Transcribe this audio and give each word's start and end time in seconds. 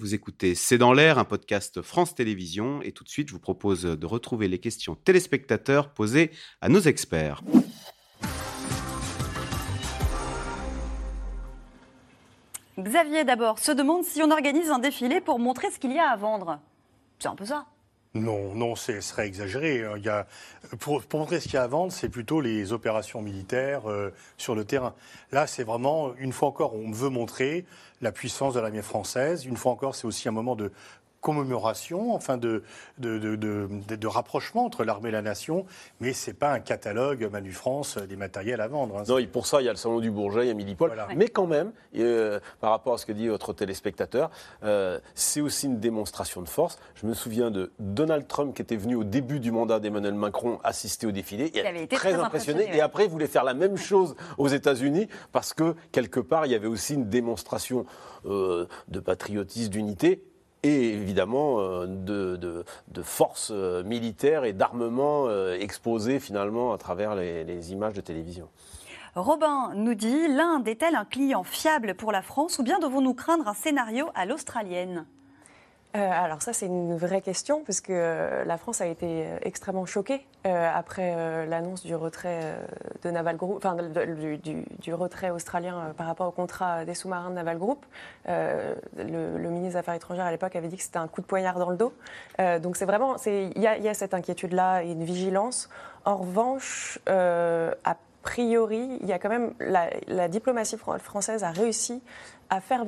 Vous 0.00 0.14
écoutez 0.14 0.54
C'est 0.54 0.78
dans 0.78 0.94
l'air, 0.94 1.18
un 1.18 1.26
podcast 1.26 1.82
France 1.82 2.14
Télévisions. 2.14 2.80
Et 2.80 2.90
tout 2.92 3.04
de 3.04 3.10
suite, 3.10 3.28
je 3.28 3.34
vous 3.34 3.38
propose 3.38 3.82
de 3.82 4.06
retrouver 4.06 4.48
les 4.48 4.58
questions 4.58 4.94
téléspectateurs 4.94 5.92
posées 5.92 6.30
à 6.62 6.70
nos 6.70 6.80
experts. 6.80 7.42
Xavier 12.78 13.24
d'abord 13.24 13.58
se 13.58 13.72
demande 13.72 14.04
si 14.04 14.22
on 14.22 14.30
organise 14.30 14.70
un 14.70 14.78
défilé 14.78 15.20
pour 15.20 15.38
montrer 15.38 15.70
ce 15.70 15.78
qu'il 15.78 15.92
y 15.92 15.98
a 15.98 16.08
à 16.08 16.16
vendre. 16.16 16.60
C'est 17.18 17.28
un 17.28 17.34
peu 17.34 17.44
ça. 17.44 17.66
Non, 18.14 18.54
non, 18.56 18.74
ce 18.74 19.00
serait 19.00 19.28
exagéré. 19.28 19.84
A, 19.84 20.26
pour, 20.80 21.00
montrer 21.14 21.38
ce 21.38 21.44
qu'il 21.44 21.54
y 21.54 21.58
a 21.58 21.62
à 21.62 21.68
vendre, 21.68 21.92
c'est 21.92 22.08
plutôt 22.08 22.40
les 22.40 22.72
opérations 22.72 23.22
militaires 23.22 23.88
euh, 23.88 24.10
sur 24.36 24.56
le 24.56 24.64
terrain. 24.64 24.94
Là, 25.30 25.46
c'est 25.46 25.62
vraiment, 25.62 26.12
une 26.18 26.32
fois 26.32 26.48
encore, 26.48 26.74
on 26.74 26.90
veut 26.90 27.08
montrer 27.08 27.64
la 28.00 28.10
puissance 28.10 28.54
de 28.54 28.60
l'armée 28.60 28.82
française. 28.82 29.44
Une 29.44 29.56
fois 29.56 29.70
encore, 29.70 29.94
c'est 29.94 30.08
aussi 30.08 30.28
un 30.28 30.32
moment 30.32 30.56
de 30.56 30.72
commémoration, 31.20 32.14
enfin 32.14 32.36
de, 32.36 32.62
de, 32.98 33.18
de, 33.18 33.36
de, 33.36 34.06
rapprochement 34.06 34.64
entre 34.64 34.84
l'armée 34.84 35.10
et 35.10 35.12
la 35.12 35.22
nation, 35.22 35.66
mais 36.00 36.12
ce 36.12 36.30
n'est 36.30 36.34
pas 36.34 36.52
un 36.52 36.60
catalogue 36.60 37.28
Manu 37.30 37.52
France 37.52 37.98
des 37.98 38.16
matériels 38.16 38.60
à 38.60 38.68
vendre. 38.68 38.98
Hein. 38.98 39.02
Non, 39.08 39.24
pour 39.26 39.46
ça, 39.46 39.60
il 39.60 39.66
y 39.66 39.68
a 39.68 39.72
le 39.72 39.76
salon 39.76 40.00
du 40.00 40.10
Bourget, 40.10 40.44
il 40.44 40.48
y 40.48 40.50
a 40.50 40.54
Millipol. 40.54 40.92
Mais 41.16 41.28
quand 41.28 41.46
même, 41.46 41.72
euh, 41.96 42.40
par 42.60 42.70
rapport 42.70 42.94
à 42.94 42.98
ce 42.98 43.06
que 43.06 43.12
dit 43.12 43.28
votre 43.28 43.52
téléspectateur, 43.52 44.30
euh, 44.64 44.98
c'est 45.14 45.40
aussi 45.40 45.66
une 45.66 45.78
démonstration 45.78 46.42
de 46.42 46.48
force. 46.48 46.78
Je 46.94 47.06
me 47.06 47.14
souviens 47.14 47.50
de 47.50 47.72
Donald 47.78 48.26
Trump 48.26 48.54
qui 48.54 48.62
était 48.62 48.76
venu 48.76 48.94
au 48.94 49.04
début 49.04 49.40
du 49.40 49.50
mandat 49.50 49.80
d'Emmanuel 49.80 50.14
Macron 50.14 50.58
assister 50.64 51.06
au 51.06 51.12
défilé. 51.12 51.50
Il, 51.54 51.66
avait 51.66 51.84
été 51.84 51.96
très, 51.96 52.14
impressionné. 52.14 52.68
Et 52.74 52.80
après, 52.80 53.04
il 53.04 53.10
voulait 53.10 53.26
faire 53.26 53.44
la 53.44 53.54
même 53.54 53.76
chose 53.76 54.16
aux 54.38 54.48
États-Unis 54.48 55.08
parce 55.32 55.52
que, 55.52 55.74
quelque 55.92 56.20
part, 56.20 56.46
il 56.46 56.52
y 56.52 56.54
avait 56.54 56.66
aussi 56.66 56.94
une 56.94 57.08
démonstration 57.08 57.84
euh, 58.26 58.66
de 58.88 59.00
patriotisme, 59.00 59.70
d'unité 59.70 60.22
et 60.62 60.92
évidemment 60.92 61.60
euh, 61.60 61.86
de, 61.86 63.02
forces 63.02 63.50
euh, 63.52 63.82
militaires 63.82 64.44
et 64.44 64.52
d'armements 64.52 65.26
euh, 65.26 65.56
exposés 65.58 66.20
finalement 66.20 66.72
à 66.72 66.78
travers 66.78 67.14
les, 67.14 67.44
les 67.44 67.72
images 67.72 67.94
de 67.94 68.00
télévision. 68.00 68.48
Robin 69.16 69.72
nous 69.74 69.94
dit 69.94 70.28
l'Inde 70.28 70.68
est-elle 70.68 70.94
un 70.94 71.04
client 71.04 71.42
fiable 71.42 71.94
pour 71.94 72.12
la 72.12 72.22
France 72.22 72.58
ou 72.58 72.62
bien 72.62 72.78
devons-nous 72.78 73.14
craindre 73.14 73.48
un 73.48 73.54
scénario 73.54 74.08
à 74.14 74.26
l'australienne? 74.26 75.06
Euh, 75.96 75.98
alors 75.98 76.40
ça, 76.40 76.52
c'est 76.52 76.66
une 76.66 76.96
vraie 76.96 77.20
question, 77.20 77.64
parce 77.64 77.80
que 77.80 77.92
euh, 77.92 78.44
la 78.44 78.58
France 78.58 78.80
a 78.80 78.86
été 78.86 79.24
euh, 79.26 79.38
extrêmement 79.42 79.86
choquée 79.86 80.24
après 80.42 81.46
l'annonce 81.46 81.84
du 81.84 81.94
retrait 81.94 82.56
de 83.02 83.10
Naval 83.10 83.36
Group, 83.36 83.58
enfin 83.58 83.76
du, 83.76 84.94
retrait 84.94 85.28
australien 85.28 85.92
par 85.98 86.06
rapport 86.06 86.28
au 86.28 86.30
contrat 86.30 86.86
des 86.86 86.94
sous-marins 86.94 87.28
de 87.28 87.34
Naval 87.34 87.58
Group. 87.58 87.84
Le, 88.26 89.48
ministre 89.50 89.72
des 89.72 89.76
Affaires 89.76 89.92
étrangères 89.92 90.24
à 90.24 90.30
l'époque 90.30 90.56
avait 90.56 90.68
dit 90.68 90.78
que 90.78 90.82
c'était 90.82 90.96
un 90.96 91.08
coup 91.08 91.20
de 91.20 91.26
poignard 91.26 91.58
dans 91.58 91.68
le 91.68 91.76
dos. 91.76 91.92
donc 92.62 92.76
c'est 92.76 92.86
vraiment, 92.86 93.16
il 93.26 93.60
y, 93.60 93.66
a 93.66 93.92
cette 93.92 94.14
inquiétude-là 94.14 94.82
et 94.82 94.92
une 94.92 95.04
vigilance. 95.04 95.68
En 96.06 96.16
revanche, 96.16 96.98
a 97.06 97.96
priori, 98.30 98.98
il 99.00 99.08
y 99.08 99.12
a 99.12 99.18
quand 99.18 99.28
même 99.28 99.54
la, 99.58 99.90
la 100.06 100.28
diplomatie 100.28 100.76
française 100.76 101.42
a 101.42 101.50
réussi 101.50 102.00
à 102.48 102.60
faire, 102.60 102.84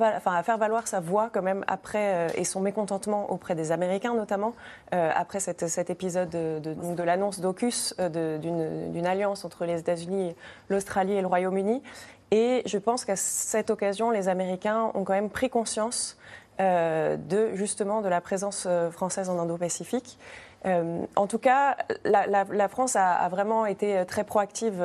valoir 0.57 0.87
sa 0.87 1.01
voix 1.01 1.29
quand 1.33 1.41
même 1.41 1.65
après 1.67 2.13
euh, 2.13 2.27
et 2.35 2.45
son 2.45 2.61
mécontentement 2.61 3.29
auprès 3.29 3.53
des 3.53 3.73
Américains 3.73 4.13
notamment 4.13 4.53
euh, 4.93 5.09
après 5.13 5.41
cet 5.41 5.89
épisode 5.89 6.29
de, 6.29 7.03
l'annonce 7.03 7.41
d'AUKUS 7.41 7.93
euh, 7.99 8.37
d'une 8.37 9.05
alliance 9.05 9.43
entre 9.43 9.65
les 9.65 9.79
États-Unis, 9.79 10.33
l'Australie 10.69 11.13
et 11.13 11.21
le 11.21 11.27
Royaume-Uni. 11.27 11.83
Et 12.31 12.63
je 12.65 12.77
pense 12.77 13.03
qu'à 13.03 13.17
cette 13.17 13.69
occasion, 13.69 14.11
les 14.11 14.29
Américains 14.29 14.91
ont 14.93 15.03
quand 15.03 15.13
même 15.13 15.29
pris 15.29 15.49
conscience 15.49 16.17
de 16.59 17.49
justement 17.53 18.01
de 18.01 18.09
la 18.09 18.21
présence 18.21 18.67
française 18.91 19.29
en 19.29 19.37
Indo-Pacifique. 19.39 20.17
En 20.65 21.27
tout 21.27 21.39
cas, 21.39 21.75
la, 22.05 22.67
France 22.67 22.95
a, 22.95 23.27
vraiment 23.29 23.65
été 23.65 24.05
très 24.05 24.23
proactive 24.23 24.83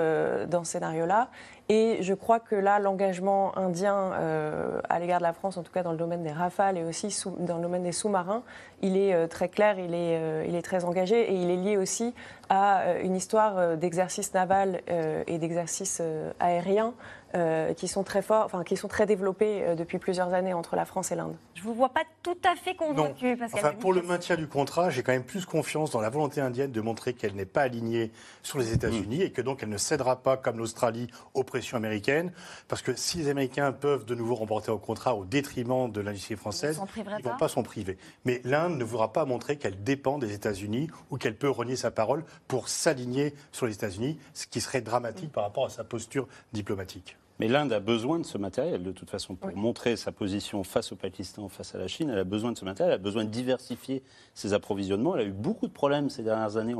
dans 0.49 0.65
ce 0.65 0.72
scénario-là. 0.72 1.28
Et 1.71 1.99
je 2.00 2.15
crois 2.15 2.41
que 2.41 2.55
là, 2.55 2.78
l'engagement 2.78 3.56
indien 3.59 4.12
euh, 4.15 4.81
à 4.88 4.99
l'égard 4.99 5.19
de 5.19 5.25
la 5.25 5.34
France, 5.34 5.59
en 5.59 5.62
tout 5.62 5.72
cas 5.72 5.83
dans 5.83 5.93
le 5.93 5.99
domaine 5.99 6.22
des 6.22 6.33
rafales 6.33 6.78
et 6.78 6.84
aussi 6.84 7.15
dans 7.41 7.56
le 7.56 7.62
domaine 7.62 7.83
des 7.83 7.93
sous-marins, 7.93 8.43
il 8.81 8.97
est 8.97 9.12
euh, 9.12 9.27
très 9.27 9.50
clair, 9.50 9.78
il 9.78 9.93
est, 9.93 10.17
euh, 10.19 10.47
il 10.49 10.55
est 10.55 10.62
très 10.62 10.87
engagé 10.87 11.31
et 11.31 11.34
il 11.34 11.50
est 11.50 11.56
lié 11.56 11.77
aussi 11.77 12.15
à 12.49 12.94
une 13.03 13.15
histoire 13.15 13.77
d'exercice 13.77 14.33
naval 14.33 14.81
et 15.27 15.37
d'exercice 15.37 16.00
aérien 16.41 16.94
euh, 17.34 17.75
qui 17.75 17.89
sont 17.89 18.05
très 18.05 18.22
forts, 18.22 18.47
enfin 18.47 18.65
qui 18.65 18.75
sont 18.75 18.89
très 18.89 19.05
développés 19.05 19.62
euh, 19.62 19.75
depuis 19.75 19.99
plusieurs 19.99 20.33
années 20.33 20.55
entre 20.55 20.77
la 20.77 20.87
France 20.87 21.12
et 21.12 21.15
l'Inde. 21.15 21.37
Je 21.53 21.62
vous 21.62 21.75
vois 21.75 21.91
pas 21.91 22.05
tout 22.22 22.39
à 22.43 22.56
fait 22.56 22.75
convaincu. 22.75 23.39
Enfin, 23.53 23.72
pour 23.72 23.93
le 23.93 24.00
maintien 24.00 24.37
du 24.37 24.47
contrat, 24.47 24.89
j'ai 24.89 25.03
quand 25.03 25.12
même 25.12 25.25
plus 25.25 25.44
confiance 25.44 25.91
dans 25.91 26.00
la 26.00 26.09
volonté 26.09 26.41
indienne 26.41 26.72
de 26.72 26.81
montrer 26.81 27.12
qu'elle 27.12 27.34
n'est 27.34 27.44
pas 27.44 27.61
alignée 27.61 28.12
sur 28.43 28.59
les 28.59 28.72
États-Unis 28.72 29.19
mm. 29.19 29.22
et 29.22 29.31
que 29.31 29.43
donc 29.43 29.62
elle 29.62 29.69
ne 29.69 29.77
cédera 29.77 30.22
pas, 30.22 30.38
comme 30.38 30.56
l'Australie, 30.56 31.09
aux 31.34 31.44
pressions 31.44 31.77
américaines. 31.77 32.33
Parce 32.67 32.81
que 32.81 32.94
si 32.94 33.19
les 33.19 33.28
Américains 33.28 33.72
peuvent 33.72 34.06
de 34.06 34.15
nouveau 34.15 34.34
remporter 34.34 34.71
au 34.71 34.78
contrat 34.78 35.15
au 35.15 35.27
détriment 35.27 35.93
de 35.93 36.00
l'industrie 36.00 36.37
française, 36.37 36.81
ils 36.97 37.05
ne 37.05 37.22
vont 37.22 37.37
pas 37.37 37.49
s'en 37.49 37.62
priver. 37.62 37.99
Mais 38.25 38.41
l'Inde 38.44 38.78
ne 38.78 38.84
voudra 38.84 39.12
pas 39.12 39.27
montrer 39.27 39.59
qu'elle 39.59 39.83
dépend 39.83 40.17
des 40.17 40.33
États-Unis 40.33 40.88
ou 41.11 41.19
qu'elle 41.19 41.37
peut 41.37 41.50
renier 41.50 41.77
sa 41.77 41.91
parole 41.91 42.25
pour 42.47 42.71
s'aligner 42.71 43.34
sur 43.53 43.67
les 43.67 43.75
États-Unis, 43.75 44.19
ce 44.33 44.47
qui 44.47 44.62
serait 44.62 44.81
dramatique 44.81 45.31
par 45.31 45.44
rapport 45.44 45.67
à 45.67 45.71
sa 45.71 45.84
posture 45.84 46.27
diplomatique. 46.55 47.19
Mais 47.38 47.47
l'Inde 47.47 47.72
a 47.72 47.78
besoin 47.78 48.19
de 48.19 48.26
ce 48.26 48.37
matériel, 48.37 48.82
de 48.82 48.91
toute 48.91 49.10
façon, 49.10 49.37
pour 49.37 49.54
montrer 49.54 49.97
sa 49.97 50.10
position 50.10 50.65
face 50.65 50.91
au 50.91 50.97
Pakistan, 50.97 51.49
face 51.49 51.72
à 51.75 51.78
la 51.78 51.87
Chine. 51.87 52.10
Elle 52.10 52.19
a 52.19 52.25
besoin 52.25 52.50
de 52.50 52.59
ce 52.59 52.65
matériel, 52.65 52.94
elle 52.94 53.00
a 53.00 53.03
besoin 53.03 53.25
de 53.25 53.31
diversifier 53.31 54.03
ses 54.34 54.54
approvisionnements. 54.54 55.15
Elle 55.15 55.22
a 55.22 55.28
eu 55.28 55.32
beaucoup 55.32 55.69
de 55.69 55.72
problèmes 55.72 56.10
ces 56.10 56.25
dernières 56.25 56.56
années 56.56 56.75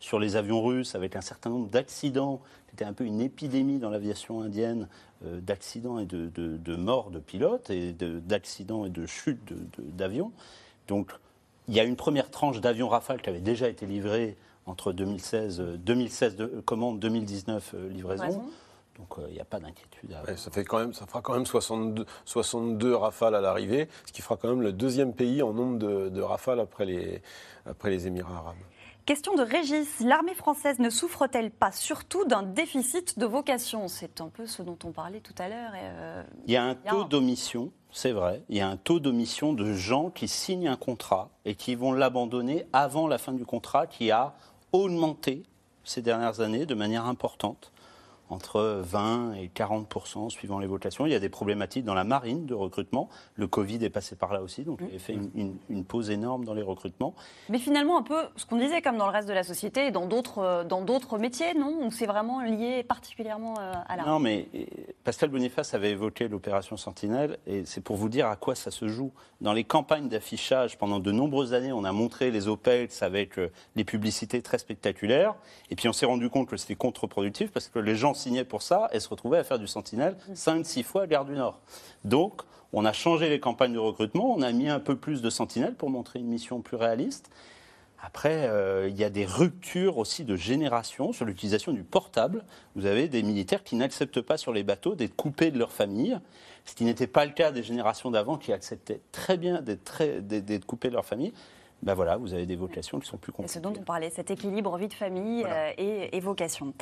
sur 0.00 0.18
les 0.18 0.34
avions 0.34 0.62
russes, 0.64 0.96
avec 0.96 1.14
un 1.14 1.20
certain 1.20 1.50
nombre 1.50 1.68
d'accidents. 1.68 2.40
C'était 2.70 2.84
un 2.84 2.92
peu 2.92 3.04
une 3.04 3.20
épidémie 3.20 3.78
dans 3.78 3.90
l'aviation 3.90 4.40
indienne 4.42 4.88
euh, 5.24 5.40
d'accidents 5.40 6.00
et 6.00 6.06
de, 6.06 6.76
morts 6.76 7.12
de 7.12 7.20
pilotes, 7.20 7.70
et 7.70 7.92
d'accidents 7.92 8.84
et 8.84 8.90
de 8.90 9.06
chutes 9.06 9.52
d'avions. 9.78 10.32
Donc, 10.88 11.12
il 11.68 11.74
y 11.74 11.78
a 11.78 11.84
une 11.84 11.96
première 11.96 12.30
tranche 12.30 12.60
d'avions 12.60 12.88
Rafale 12.88 13.22
qui 13.22 13.30
avait 13.30 13.40
déjà 13.40 13.68
été 13.68 13.86
livrée 13.86 14.36
entre 14.66 14.92
2016, 14.92 15.60
2016 15.84 16.36
de, 16.36 16.46
commande, 16.64 16.98
2019 16.98 17.76
livraison. 17.90 18.42
Donc 19.00 19.18
il 19.18 19.24
euh, 19.24 19.32
n'y 19.32 19.40
a 19.40 19.44
pas 19.44 19.58
d'inquiétude. 19.58 20.14
ça, 20.36 20.50
fait 20.50 20.64
quand 20.64 20.78
même, 20.78 20.92
ça 20.92 21.06
fera 21.06 21.22
quand 21.22 21.32
même 21.32 21.46
62, 21.46 22.04
62 22.26 22.94
rafales 22.94 23.34
à 23.34 23.40
l'arrivée, 23.40 23.88
ce 24.04 24.12
qui 24.12 24.20
fera 24.20 24.36
quand 24.36 24.48
même 24.48 24.62
le 24.62 24.72
deuxième 24.72 25.14
pays 25.14 25.42
en 25.42 25.52
nombre 25.52 25.78
de, 25.78 26.20
rafales 26.20 26.60
après 26.60 26.84
les, 26.84 27.22
après 27.64 27.90
les 27.90 28.06
Émirats 28.06 28.36
arabes. 28.36 28.56
Question 29.06 29.34
de 29.34 29.42
Régis. 29.42 30.00
L'armée 30.00 30.34
française 30.34 30.78
ne 30.78 30.90
souffre-t-elle 30.90 31.50
pas 31.50 31.72
surtout 31.72 32.26
d'un 32.26 32.42
déficit 32.42 33.18
de 33.18 33.24
vocation? 33.24 33.88
C'est 33.88 34.20
un 34.20 34.28
peu 34.28 34.46
ce 34.46 34.62
dont 34.62 34.78
on 34.84 34.92
parlait 34.92 35.20
tout 35.20 35.34
à 35.38 35.48
l'heure. 35.48 35.72
Euh, 35.74 36.22
il 36.46 36.52
y 36.52 36.56
a 36.56 36.64
un 36.64 36.74
taux 36.74 37.04
d'omission, 37.04 37.72
c'est 37.90 38.12
vrai. 38.12 38.42
Il 38.50 38.58
y 38.58 38.60
a 38.60 38.68
un 38.68 38.76
taux 38.76 39.00
d'omission 39.00 39.54
de 39.54 39.72
gens 39.72 40.10
qui 40.10 40.28
signent 40.28 40.68
un 40.68 40.76
contrat 40.76 41.30
et 41.46 41.54
qui 41.54 41.74
vont 41.74 41.92
l'abandonner 41.92 42.66
avant 42.72 43.08
la 43.08 43.18
fin 43.18 43.32
du 43.32 43.46
contrat 43.46 43.86
qui 43.86 44.10
a 44.10 44.34
augmenté 44.72 45.42
ces 45.82 46.02
dernières 46.02 46.40
années 46.40 46.66
de 46.66 46.74
manière 46.74 47.06
importante 47.06 47.72
entre 48.30 48.80
20 48.84 49.34
et 49.34 49.48
40 49.48 50.30
suivant 50.30 50.58
les 50.58 50.66
votations. 50.66 51.04
Il 51.04 51.12
y 51.12 51.14
a 51.14 51.20
des 51.20 51.28
problématiques 51.28 51.84
dans 51.84 51.94
la 51.94 52.04
marine 52.04 52.46
de 52.46 52.54
recrutement. 52.54 53.08
Le 53.34 53.46
Covid 53.48 53.84
est 53.84 53.90
passé 53.90 54.16
par 54.16 54.32
là 54.32 54.40
aussi, 54.40 54.62
donc 54.62 54.80
il 54.88 54.96
a 54.96 54.98
fait 54.98 55.16
une, 55.34 55.84
pause 55.84 56.10
énorme 56.10 56.44
dans 56.44 56.54
les 56.54 56.62
recrutements. 56.62 57.14
Mais 57.48 57.58
finalement, 57.58 57.98
un 57.98 58.02
peu 58.02 58.22
ce 58.36 58.46
qu'on 58.46 58.58
disait, 58.58 58.80
comme 58.80 58.96
dans 58.96 59.06
le 59.06 59.12
reste 59.12 59.28
de 59.28 59.32
la 59.32 59.42
société 59.42 59.86
et 59.86 59.90
dans 59.90 60.06
d'autres, 60.06 60.38
euh, 60.38 60.64
dans 60.64 60.82
d'autres 60.82 61.18
métiers, 61.18 61.54
non? 61.54 61.86
Ou 61.86 61.90
c'est 61.90 62.06
vraiment 62.06 62.40
lié 62.42 62.84
particulièrement 62.84 63.54
euh, 63.58 63.72
à 63.88 63.96
la 63.96 64.04
Non, 64.04 64.20
mais 64.20 64.46
euh, 64.54 64.64
Pascal 65.02 65.30
Boniface 65.30 65.74
avait 65.74 65.90
évoqué 65.90 66.28
l'opération 66.28 66.76
Sentinelle, 66.76 67.38
et 67.46 67.64
c'est 67.64 67.80
pour 67.80 67.96
vous 67.96 68.08
dire 68.08 68.28
à 68.28 68.36
quoi 68.36 68.54
ça 68.54 68.70
se 68.70 68.86
joue. 68.86 69.10
Dans 69.40 69.52
les 69.52 69.64
campagnes 69.64 70.08
d'affichage, 70.08 70.78
pendant 70.78 71.00
de 71.00 71.10
nombreuses 71.10 71.54
années, 71.54 71.72
on 71.72 71.84
a 71.84 71.92
montré 71.92 72.30
les 72.30 72.46
OPEX 72.46 73.02
avec 73.02 73.40
les 73.74 73.84
publicités 73.84 74.42
très 74.42 74.58
spectaculaires, 74.58 75.34
et 75.70 75.76
puis 75.76 75.88
on 75.88 75.92
s'est 75.92 76.06
rendu 76.06 76.28
compte 76.30 76.48
que 76.48 76.56
c'était 76.56 76.74
contre-productif 76.74 77.50
parce 77.50 77.68
que 77.68 77.78
les 77.78 77.96
gens 77.96 78.14
signaient 78.20 78.44
pour 78.44 78.62
ça 78.62 78.88
et 78.92 79.00
se 79.00 79.08
retrouvaient 79.08 79.38
à 79.38 79.44
faire 79.44 79.58
du 79.58 79.66
sentinelle 79.66 80.16
5-6 80.34 80.82
fois 80.82 81.02
à 81.02 81.06
Gare 81.06 81.24
du 81.24 81.32
Nord. 81.32 81.60
Donc, 82.04 82.42
on 82.72 82.84
a 82.84 82.92
changé 82.92 83.28
les 83.28 83.40
campagnes 83.40 83.72
de 83.72 83.78
recrutement, 83.78 84.32
on 84.32 84.42
a 84.42 84.52
mis 84.52 84.68
un 84.68 84.80
peu 84.80 84.96
plus 84.96 85.22
de 85.22 85.30
sentinelles 85.30 85.74
pour 85.74 85.90
montrer 85.90 86.20
une 86.20 86.28
mission 86.28 86.60
plus 86.60 86.76
réaliste. 86.76 87.30
Après, 88.02 88.48
euh, 88.48 88.88
il 88.88 88.96
y 88.96 89.04
a 89.04 89.10
des 89.10 89.26
ruptures 89.26 89.98
aussi 89.98 90.24
de 90.24 90.34
génération 90.34 91.12
sur 91.12 91.26
l'utilisation 91.26 91.72
du 91.72 91.82
portable. 91.82 92.44
Vous 92.74 92.86
avez 92.86 93.08
des 93.08 93.22
militaires 93.22 93.62
qui 93.62 93.76
n'acceptent 93.76 94.22
pas 94.22 94.38
sur 94.38 94.52
les 94.52 94.62
bateaux 94.62 94.94
d'être 94.94 95.16
coupés 95.16 95.50
de 95.50 95.58
leur 95.58 95.72
famille, 95.72 96.18
ce 96.64 96.74
qui 96.74 96.84
n'était 96.84 97.06
pas 97.06 97.26
le 97.26 97.32
cas 97.32 97.52
des 97.52 97.62
générations 97.62 98.10
d'avant 98.10 98.38
qui 98.38 98.52
acceptaient 98.52 99.00
très 99.12 99.36
bien 99.36 99.60
d'être 99.60 100.64
coupés 100.64 100.88
de 100.88 100.94
leur 100.94 101.04
famille. 101.04 101.32
Ben 101.82 101.94
voilà, 101.94 102.16
vous 102.16 102.34
avez 102.34 102.46
des 102.46 102.56
vocations 102.56 103.00
qui 103.00 103.08
sont 103.08 103.16
plus 103.16 103.32
compliquées. 103.32 103.52
C'est 103.52 103.58
ce 103.58 103.62
dont 103.62 103.72
on 103.78 103.82
parlait, 103.82 104.10
cet 104.10 104.30
équilibre 104.30 104.76
vie 104.76 104.88
de 104.88 104.94
famille 104.94 105.44
euh, 105.46 105.72
et, 105.78 106.16
et, 106.16 106.20
vocation. 106.20 106.74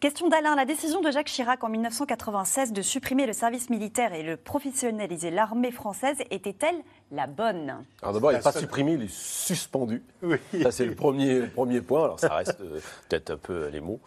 Question 0.00 0.28
d'Alain, 0.28 0.56
la 0.56 0.64
décision 0.64 1.02
de 1.02 1.10
Jacques 1.10 1.26
Chirac 1.26 1.62
en 1.62 1.68
1996 1.68 2.72
de 2.72 2.82
supprimer 2.82 3.26
le 3.26 3.32
service 3.32 3.68
militaire 3.68 4.14
et 4.14 4.22
le 4.22 4.36
professionnaliser 4.36 5.30
l'armée 5.30 5.72
française 5.72 6.16
était-elle 6.30 6.76
la 7.12 7.26
bonne? 7.26 7.84
Alors 8.02 8.14
d'abord, 8.14 8.32
il 8.32 8.36
n'est 8.36 8.40
pas 8.40 8.52
supprimé, 8.52 8.92
il 8.92 9.02
est 9.02 9.12
suspendu. 9.12 10.02
Oui. 10.22 10.38
Ça, 10.62 10.70
c'est 10.70 10.86
le 10.86 10.94
premier, 10.94 11.42
premier 11.42 11.82
point. 11.82 12.04
Alors 12.04 12.20
ça 12.20 12.34
reste 12.34 12.60
euh, 12.60 12.80
peut-être 13.08 13.30
un 13.30 13.36
peu 13.36 13.68
les 13.68 13.80
mots. 13.80 14.00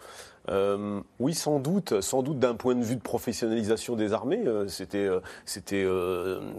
Euh, 0.49 1.01
oui, 1.19 1.33
sans 1.33 1.59
doute, 1.59 2.01
sans 2.01 2.23
doute 2.23 2.39
d'un 2.39 2.55
point 2.55 2.75
de 2.75 2.83
vue 2.83 2.95
de 2.95 3.01
professionnalisation 3.01 3.95
des 3.95 4.13
armées, 4.13 4.43
euh, 4.45 4.67
c'était, 4.67 4.97
euh, 4.97 5.19
c'était, 5.45 5.85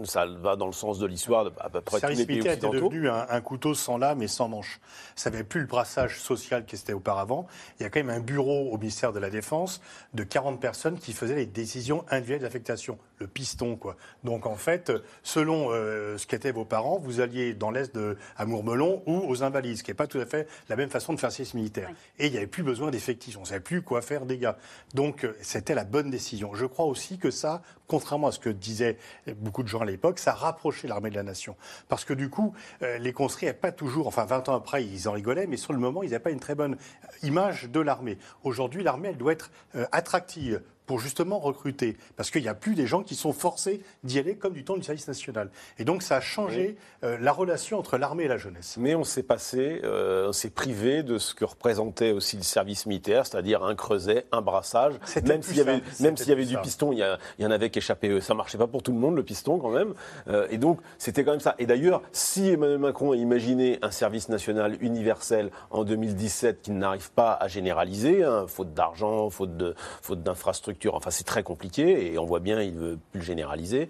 ça 0.05 0.25
va 0.25 0.55
dans 0.55 0.67
le 0.67 0.71
sens 0.71 0.99
de 0.99 1.05
l'histoire 1.05 1.51
à 1.59 1.69
peu 1.69 1.81
près 1.81 1.99
tous 1.99 2.07
les 2.07 2.25
pays 2.25 2.39
occidentaux. 2.41 2.77
était 2.77 2.85
devenu 2.85 3.09
un, 3.09 3.41
couteau 3.41 3.73
sans 3.73 3.97
lame 3.97 4.21
et 4.21 4.27
sans 4.27 4.47
manche. 4.47 4.79
Ça 5.15 5.29
n'avait 5.29 5.43
plus 5.43 5.61
le 5.61 5.67
brassage 5.67 6.19
social 6.19 6.65
qui 6.65 6.75
était 6.75 6.93
auparavant. 6.93 7.47
Il 7.79 7.83
y 7.83 7.85
a 7.85 7.89
quand 7.89 7.99
même 7.99 8.09
un 8.09 8.19
bureau 8.19 8.69
au 8.71 8.77
ministère 8.77 9.13
de 9.13 9.19
la 9.19 9.29
Défense 9.29 9.81
de 10.13 10.23
40 10.23 10.59
personnes 10.59 10.97
qui 10.97 11.13
faisaient 11.13 11.35
les 11.35 11.45
décisions 11.45 12.05
individuelles 12.09 12.41
d'affectation, 12.41 12.97
le 13.19 13.27
piston 13.27 13.75
quoi. 13.75 13.97
Donc 14.23 14.45
en 14.45 14.55
fait, 14.55 14.91
selon 15.23 15.69
ce 15.69 16.25
qu'étaient 16.27 16.51
vos 16.51 16.65
parents, 16.65 16.99
vous 16.99 17.19
alliez 17.19 17.53
dans 17.53 17.71
l'est 17.71 17.93
de 17.93 18.17
à 18.37 18.45
Mourmelon 18.45 19.03
ou 19.05 19.21
aux 19.27 19.43
Invalides, 19.43 19.77
ce 19.77 19.83
qui 19.83 19.91
n'est 19.91 19.95
pas 19.95 20.07
tout 20.07 20.19
à 20.19 20.25
fait 20.25 20.47
la 20.69 20.75
même 20.75 20.89
façon 20.89 21.13
de 21.13 21.19
faire 21.19 21.31
service 21.31 21.53
militaire. 21.53 21.89
Et 22.19 22.27
il 22.27 22.31
n'y 22.31 22.37
avait 22.37 22.47
plus 22.47 22.63
besoin 22.63 22.91
d'effectifs. 22.91 23.37
On 23.37 23.45
savait 23.45 23.59
plus 23.59 23.80
quoi 23.81 24.01
faire 24.01 24.25
des 24.25 24.37
gars. 24.37 24.57
Donc 24.93 25.23
euh, 25.23 25.35
c'était 25.41 25.75
la 25.75 25.83
bonne 25.83 26.09
décision. 26.09 26.53
Je 26.53 26.65
crois 26.65 26.85
aussi 26.85 27.17
que 27.17 27.31
ça, 27.31 27.61
contrairement 27.87 28.27
à 28.27 28.31
ce 28.31 28.39
que 28.39 28.49
disaient 28.49 28.97
beaucoup 29.37 29.63
de 29.63 29.67
gens 29.67 29.81
à 29.81 29.85
l'époque, 29.85 30.19
ça 30.19 30.33
rapprochait 30.33 30.87
l'armée 30.87 31.09
de 31.09 31.15
la 31.15 31.23
nation. 31.23 31.55
Parce 31.87 32.05
que 32.05 32.13
du 32.13 32.29
coup, 32.29 32.53
euh, 32.81 32.97
les 32.97 33.13
conscrits 33.13 33.45
n'avaient 33.45 33.57
pas 33.57 33.71
toujours, 33.71 34.07
enfin 34.07 34.25
20 34.25 34.49
ans 34.49 34.55
après, 34.55 34.85
ils 34.85 35.07
en 35.07 35.11
rigolaient, 35.11 35.47
mais 35.47 35.57
sur 35.57 35.73
le 35.73 35.79
moment, 35.79 36.03
ils 36.03 36.11
n'avaient 36.11 36.23
pas 36.23 36.31
une 36.31 36.39
très 36.39 36.55
bonne 36.55 36.77
image 37.23 37.69
de 37.69 37.79
l'armée. 37.79 38.17
Aujourd'hui, 38.43 38.83
l'armée, 38.83 39.09
elle 39.09 39.17
doit 39.17 39.33
être 39.33 39.51
euh, 39.75 39.85
attractive 39.91 40.61
pour 40.85 40.99
justement 40.99 41.39
recruter. 41.39 41.97
Parce 42.15 42.31
qu'il 42.31 42.41
n'y 42.41 42.47
a 42.47 42.53
plus 42.53 42.75
des 42.75 42.87
gens 42.87 43.03
qui 43.03 43.15
sont 43.15 43.33
forcés 43.33 43.81
d'y 44.03 44.19
aller 44.19 44.35
comme 44.35 44.53
du 44.53 44.63
temps 44.63 44.75
du 44.75 44.83
service 44.83 45.07
national. 45.07 45.49
Et 45.77 45.85
donc 45.85 46.03
ça 46.03 46.17
a 46.17 46.21
changé 46.21 46.75
euh, 47.03 47.17
la 47.19 47.31
relation 47.31 47.77
entre 47.79 47.97
l'armée 47.97 48.23
et 48.25 48.27
la 48.27 48.37
jeunesse. 48.37 48.77
Mais 48.79 48.95
on 48.95 49.03
s'est 49.03 49.23
passé, 49.23 49.81
euh, 49.83 50.29
on 50.29 50.33
s'est 50.33 50.49
privé 50.49 51.03
de 51.03 51.17
ce 51.17 51.33
que 51.33 51.45
représentait 51.45 52.11
aussi 52.11 52.37
le 52.37 52.43
service 52.43 52.85
militaire, 52.85 53.25
c'est-à-dire 53.25 53.63
un 53.63 53.75
creuset, 53.75 54.25
un 54.31 54.41
brassage. 54.41 54.95
Même 55.25 55.43
s'il 55.43 55.57
y 55.57 55.61
avait, 55.61 55.81
même 55.99 56.17
s'il 56.17 56.29
y 56.29 56.31
avait 56.31 56.45
du 56.45 56.57
piston, 56.57 56.91
il 56.91 56.99
y, 57.39 57.45
en 57.45 57.51
avait 57.51 57.69
qui 57.69 57.79
échappaient. 57.79 58.19
Ça 58.21 58.33
marchait 58.33 58.57
pas 58.57 58.67
pour 58.67 58.83
tout 58.83 58.91
le 58.91 58.99
monde 58.99 59.15
le 59.15 59.23
piston 59.23 59.59
quand 59.59 59.71
même. 59.71 59.93
Euh, 60.27 60.47
et 60.49 60.57
donc 60.57 60.79
c'était 60.97 61.23
quand 61.23 61.31
même 61.31 61.39
ça. 61.39 61.55
Et 61.59 61.65
d'ailleurs, 61.65 62.01
si 62.11 62.49
Emmanuel 62.49 62.79
Macron 62.79 63.11
a 63.11 63.15
imaginé 63.15 63.79
un 63.81 63.91
service 63.91 64.29
national 64.29 64.77
universel 64.81 65.51
en 65.69 65.83
2017 65.83 66.61
qui 66.61 66.71
n'arrive 66.71 67.11
pas 67.11 67.33
à 67.33 67.47
généraliser, 67.47 68.23
hein, 68.23 68.45
faute 68.47 68.73
d'argent, 68.73 69.29
faute 69.29 69.55
de, 69.57 69.75
faute 70.01 70.23
d'infrastructures 70.23 70.70
Enfin, 70.93 71.11
c'est 71.11 71.23
très 71.23 71.43
compliqué 71.43 72.13
et 72.13 72.17
on 72.17 72.25
voit 72.25 72.39
bien, 72.39 72.61
il 72.61 72.73
veut 72.73 72.99
plus 73.11 73.19
le 73.19 73.25
généraliser. 73.25 73.89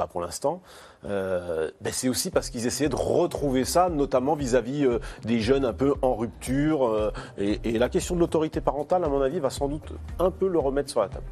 Pas 0.00 0.06
pour 0.06 0.22
l'instant. 0.22 0.62
Euh, 1.04 1.70
ben 1.82 1.92
c'est 1.92 2.08
aussi 2.08 2.30
parce 2.30 2.48
qu'ils 2.48 2.66
essayaient 2.66 2.88
de 2.88 2.96
retrouver 2.96 3.66
ça, 3.66 3.90
notamment 3.90 4.34
vis-à-vis 4.34 4.86
euh, 4.86 4.98
des 5.24 5.40
jeunes 5.40 5.66
un 5.66 5.74
peu 5.74 5.94
en 6.00 6.14
rupture. 6.14 6.86
Euh, 6.86 7.12
et, 7.36 7.78
la 7.78 7.90
question 7.90 8.14
de 8.14 8.20
l'autorité 8.20 8.62
parentale, 8.62 9.04
à 9.04 9.08
mon 9.08 9.20
avis, 9.20 9.40
va 9.40 9.50
sans 9.50 9.68
doute 9.68 9.92
un 10.18 10.30
peu 10.30 10.48
le 10.48 10.58
remettre 10.58 10.88
sur 10.88 11.02
la 11.02 11.08
table. 11.08 11.26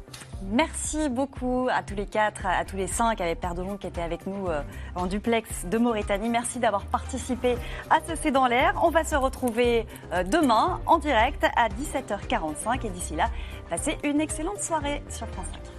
Merci 0.51 1.09
beaucoup 1.09 1.67
à 1.71 1.81
tous 1.81 1.95
les 1.95 2.05
quatre, 2.05 2.45
à, 2.45 2.63
tous 2.63 2.75
les 2.75 2.85
cinq, 2.85 3.21
avec 3.21 3.39
Père 3.39 3.55
Delon 3.55 3.77
qui 3.77 3.87
était 3.87 4.03
avec 4.03 4.27
nous 4.27 4.47
en 4.95 5.07
duplex 5.07 5.65
de 5.65 5.77
Mauritanie. 5.79 6.29
Merci 6.29 6.59
d'avoir 6.59 6.85
participé 6.85 7.57
à 7.89 7.99
ce 8.07 8.15
C'est 8.15 8.31
dans 8.31 8.45
l'air. 8.45 8.79
On 8.83 8.89
va 8.89 9.03
se 9.03 9.15
retrouver 9.15 9.85
demain 10.31 10.79
en 10.85 10.97
direct 10.97 11.43
à 11.57 11.67
17h45 11.69 12.85
et 12.85 12.89
d'ici 12.89 13.15
là, 13.15 13.29
passez 13.69 13.97
une 14.03 14.21
excellente 14.21 14.61
soirée 14.61 15.03
sur 15.09 15.27
France 15.27 15.47
5. 15.51 15.78